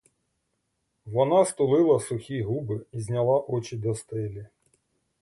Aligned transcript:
Вона 1.05 1.45
стулила 1.45 1.99
сухі 1.99 2.41
губи 2.43 2.85
і 2.91 3.01
зняла 3.01 3.39
очі 3.41 3.77
до 3.77 3.95
стелі! 3.95 4.47